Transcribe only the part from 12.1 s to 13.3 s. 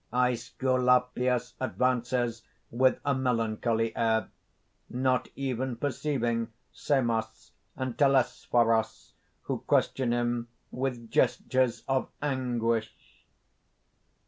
anguish.